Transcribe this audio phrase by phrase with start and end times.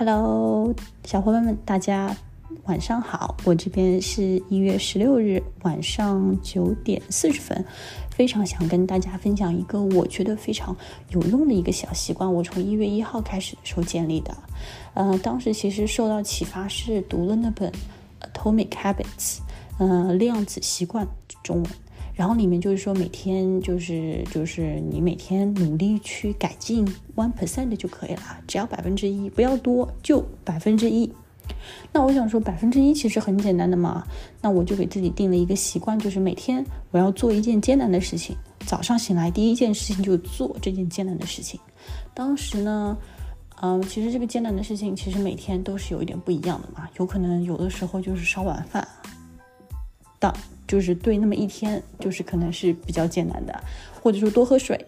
[0.00, 0.74] Hello，
[1.04, 2.16] 小伙伴们，大家
[2.64, 3.36] 晚上好。
[3.44, 7.66] 我这边是一月十六日晚上九点四十分，
[8.10, 10.74] 非常想跟大家分享一个我觉得非常
[11.10, 12.32] 有用的一个小习惯。
[12.32, 14.34] 我从一月一号开始的时候建立的，
[14.94, 17.70] 呃，当时其实受到启发是读了那本
[18.32, 19.04] 《Atomic Habits》，
[19.76, 21.06] 呃，量子习惯
[21.42, 21.66] 中文。
[22.20, 31.10] 然后里面就是说，每天就是就是你每天努力去改进 one percent 就可以了，只要百分之一，不要多，就百分之一。
[31.90, 34.06] 那我想说，百分之一其实很简单的嘛。
[34.42, 38.36] 那我就给自己定了一个习惯，就是每天我要做一件艰难的事情。
[38.66, 41.58] 早上醒来第一件事情就做这件艰难的事情。
[42.12, 42.98] 当时呢，
[43.62, 46.86] 嗯，其实这个艰难的事情其实每天都是有一点不一样的嘛。
[46.98, 48.86] 有可能有的时候就是烧晚饭，
[50.18, 50.30] 当。
[50.70, 53.60] 就是对那么一天，就是可能是比较艰难的，
[54.00, 54.78] 或者说多喝水，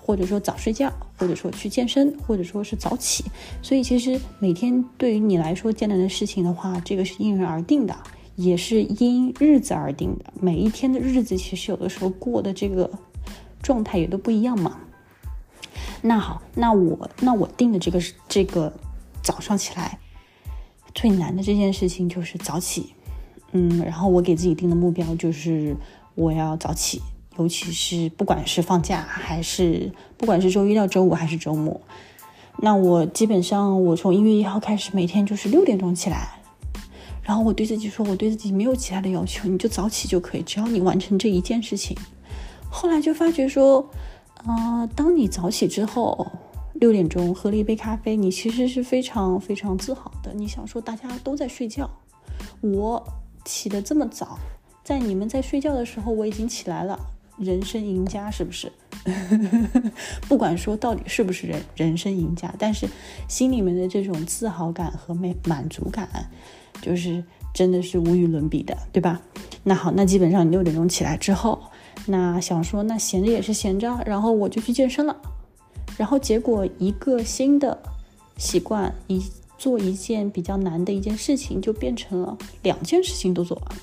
[0.00, 3.22] 或者说早睡觉，或者说去健身，或者说是早起。
[3.60, 7.94] 所以其实每天对于你来说艰难的事情的话，这个是因人而定的，
[8.36, 10.24] 也是因日子而定的。
[10.40, 12.90] 每一天的日子其实有的时候过的这个
[13.62, 14.78] 状态也都不一样嘛。
[16.00, 18.72] 那好，那我那我定的这个这个
[19.22, 19.98] 早上起来
[20.94, 22.94] 最难的这件事情就是早起。
[23.56, 25.74] 嗯，然后我给自己定的目标就是
[26.14, 27.00] 我要早起，
[27.38, 31.80] 尤其是不管是放假还是不管是周一到周五还是周末，
[32.58, 36.38] 那我基本上我从一月一号开始每天就是六点钟起来，
[37.22, 41.96] 然后我对自己说，我对自己没有其他的要求，你就早起就可以，只要你完成这一件事情。
[42.68, 43.88] 后来就发觉说，
[44.44, 46.26] 呃，当你早起之后，
[46.74, 50.34] 六点钟喝了一杯咖啡，你其实是非常非常自豪的。
[50.34, 51.88] 你想说大家都在睡觉，
[52.60, 53.02] 我。
[53.46, 54.38] 起得这么早，
[54.84, 56.98] 在你们在睡觉的时候，我已经起来了，
[57.38, 58.70] 人生赢家是不是？
[60.28, 62.88] 不管说到底是不是人人生赢家，但是
[63.28, 66.08] 心里面的这种自豪感和满满足感，
[66.82, 67.22] 就是
[67.54, 69.22] 真的是无与伦比的，对吧？
[69.62, 71.70] 那好，那基本上你六点钟起来之后，
[72.06, 75.16] 那想说那闲着也是闲着，然后我就去健身了，
[75.96, 77.80] 然后结果一个新的
[78.36, 79.24] 习惯一。
[79.58, 83.82] 做一件比较难的一件事情，就变成了两件事情都做完了。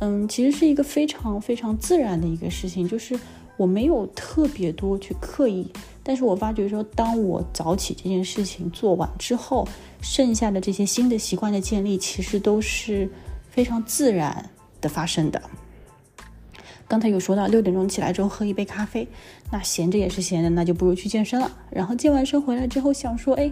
[0.00, 3.18] 嗯，其实是一个非常非常自然的一个事情，就是
[3.56, 5.66] 我没有特别多去刻意，
[6.04, 9.66] 但是我发觉说，当我早起这件事情做完之后，
[10.00, 13.10] 剩下的这些新的习惯的建立，其实都是
[13.50, 14.48] 非常自然
[14.80, 15.42] 的发生的。
[16.88, 19.06] 刚才有说到六点钟起来之后喝一杯咖啡，
[19.52, 21.52] 那闲着也是闲着，那就不如去健身了。
[21.70, 23.50] 然后健完身回来之后想说，哎。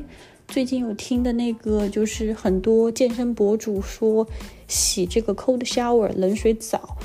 [0.48, 4.24] 最近有听的那个，就是很多健身博主说，
[4.68, 6.96] 洗这个 cold shower 冷水澡，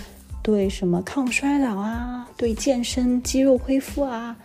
[0.44, 4.38] 对什么抗衰老啊，对健身肌肉恢复啊，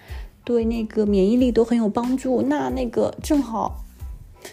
[0.44, 2.40] 对那个免疫力都很有帮助。
[2.40, 3.84] 那那个正好，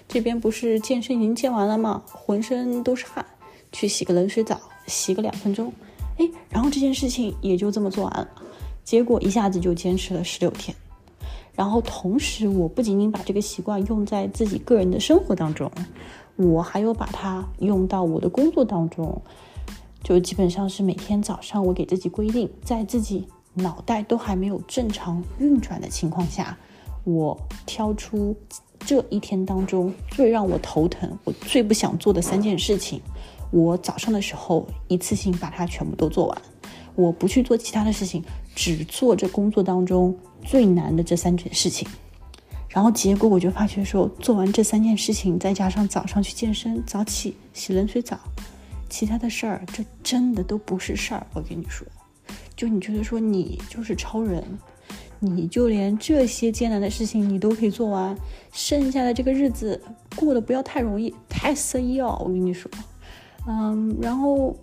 [0.09, 2.03] 这边不是健身已经健完了吗？
[2.11, 3.25] 浑身都是汗，
[3.71, 5.71] 去洗个冷水澡，洗个两分钟，
[6.17, 8.27] 哎，然后这件事情也就这么做完了，
[8.83, 10.75] 结果一下子就坚持了十六天。
[11.55, 15.71] 然后同时，我不仅仅把这个习惯用在自己个人的生活当中，
[16.35, 19.21] 我还有把它用到我的工作当中。
[20.03, 26.57] 就基本上是每天早上，我给自己规定，在自己脑袋都还没有正常运转的情况下，
[27.05, 28.35] 我挑出
[28.79, 32.99] 这一天当中最让我头疼、我最不想做的三件事情，
[33.53, 36.41] 我早上的时候一次性把它全部都做完。
[36.95, 38.21] 我不去做其他的事情，
[38.53, 40.13] 只做这工作当中。
[40.45, 41.87] 最难的这三件事情，
[42.67, 48.19] 然后结果我就发觉说，做完这三件事情，再加上早上去健身、早起、洗冷水澡，
[48.89, 51.25] 其他的事儿，这真的都不是事儿。
[51.33, 51.87] 我跟你说，
[52.57, 54.43] 就你觉得说你就是超人，
[55.21, 58.13] 你就连这些艰难的事情你都可以做完，
[58.51, 59.81] 剩下的这个日子
[60.13, 62.17] 过得不要太容易，太色一哦。
[62.19, 62.69] 我跟你说，
[63.47, 64.55] 嗯，然后。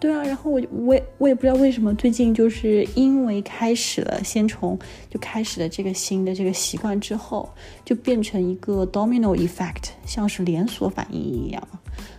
[0.00, 4.78] 对啊，然后我我也我也不知道为什么最近就是因为开始了，先从
[5.08, 7.48] 就开始了这个新的这个习惯之后，
[7.86, 11.68] 就变成一个 domino effect，像是连锁反应一样，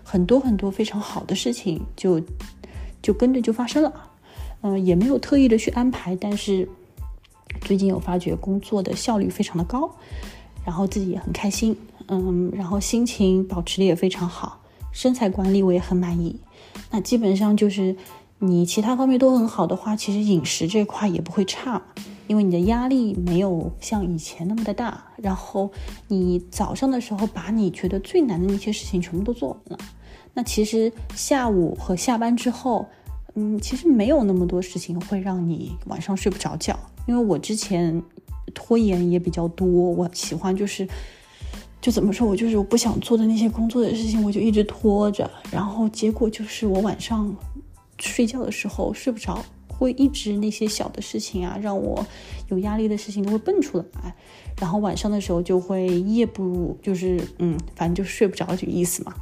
[0.03, 2.19] 很多很多非常好的事情就
[3.03, 3.93] 就跟着就发生了，
[4.61, 6.67] 嗯，也没有特意的去安排，但是
[7.61, 9.93] 最近有发觉工作的效率非常的高，
[10.65, 11.77] 然后自己也很开心，
[12.07, 14.59] 嗯，然后心情保持的也非常好，
[14.95, 16.39] 身材管理我也很满意。
[16.89, 17.97] 那基本上就是
[18.39, 21.81] 你其他方面都很好的话，其实饮食这块也不会差，
[22.27, 25.03] 因为你的压力没有像以前那么的大。
[25.17, 25.69] 然后
[26.07, 29.77] 你早上的时候把你觉得最难的那些事情全部都做完了，
[30.33, 32.85] 那其实下午和下班之后，
[33.33, 36.79] 嗯，其实没有那么多事情会让你晚上睡不着觉。
[37.05, 38.01] 因为我之前
[38.53, 40.87] 拖延也比较多，我喜欢就是。
[41.85, 47.31] 就怎么说，我就是我不想做的那些工作的事情，我就一直拖着，然后结果就是我晚上
[47.99, 52.03] 睡觉的时候睡不着，会一直那些小的事情啊，让我
[52.49, 54.15] 有压力的事情都会蹦出来，
[54.59, 59.13] 然后晚上的时候就会夜不就是嗯，反正就睡不着这个意思嘛。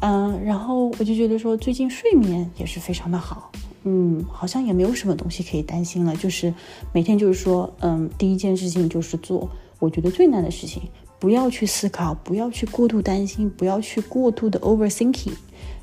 [0.00, 3.52] 嗯，然后我就觉得说最近睡眠也是非常的好，
[3.84, 6.54] 嗯，好像也没有什么东西可以担心了，就是
[6.94, 10.80] 每天就是说，嗯，第一件事情就是做我觉得最难的事情。
[11.18, 15.32] 不要去思考，不要去过度担心，不要去过度的 overthinking。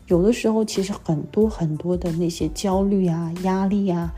[0.07, 4.13] 有的时候，其实很多很多的那些焦虑啊、压力啊，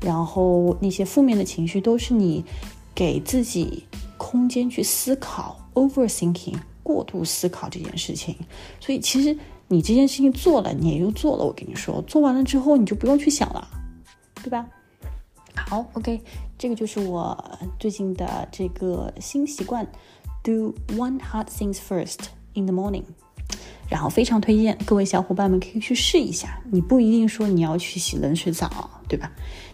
[0.00, 2.44] 然后那些负面的情绪，都是你
[2.94, 3.84] 给自己
[4.16, 8.36] 空间去思考 overthinking 过度思考这件事情。
[8.78, 9.36] 所以，其实
[9.68, 11.44] 你这件事情做了，你也就做了。
[11.44, 13.66] 我跟你说，做完了之后，你就不用去想了，
[14.42, 14.66] 对吧？
[15.54, 16.20] 好，OK，
[16.58, 19.86] 这个就是我最近的这个新习惯。
[20.42, 23.02] Do one hard things first in the morning，
[23.90, 26.62] 然后非常推荐各位小伙伴们可以去试一下。
[26.72, 29.30] 你不一定说你要去洗冷水澡，对吧？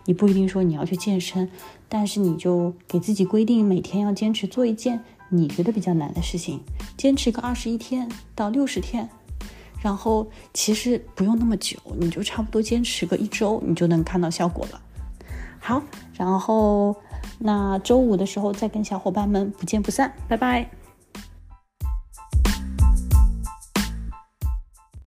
[0.06, 1.48] 你不一定说你要去健身，
[1.88, 6.60] 但是你就给自己规定每天要坚持做一件你觉得比较难的事情，
[6.96, 9.08] 坚持个二十一天到六十天，
[9.80, 14.82] 然后其实不用那么久，你就差不多坚持个一周，你就能看到效果了。
[15.60, 15.80] 好，
[16.14, 16.96] 然后。
[17.38, 20.68] 那周五的时候再跟小伙伴们不见不散，拜拜。